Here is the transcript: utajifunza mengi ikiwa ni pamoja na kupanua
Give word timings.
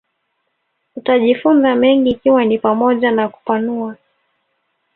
utajifunza 0.95 1.75
mengi 1.75 2.09
ikiwa 2.09 2.45
ni 2.45 2.59
pamoja 2.59 3.11
na 3.11 3.29
kupanua 3.29 3.95